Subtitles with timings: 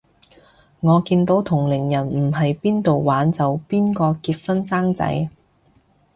[0.79, 5.29] 我見到同齡人唔係邊到玩就邊個結婚生仔